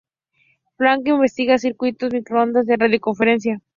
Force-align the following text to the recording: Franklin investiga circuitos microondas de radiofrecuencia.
Franklin 0.77 1.13
investiga 1.13 1.59
circuitos 1.59 2.11
microondas 2.11 2.65
de 2.65 2.75
radiofrecuencia. 2.75 3.61